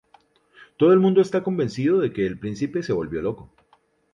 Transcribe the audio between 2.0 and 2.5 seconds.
que el